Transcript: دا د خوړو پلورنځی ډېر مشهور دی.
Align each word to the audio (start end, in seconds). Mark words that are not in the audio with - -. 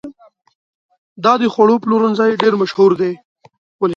دا 1.23 1.33
د 1.41 1.43
خوړو 1.53 1.81
پلورنځی 1.83 2.31
ډېر 2.41 2.53
مشهور 2.61 2.91
دی. 3.01 3.13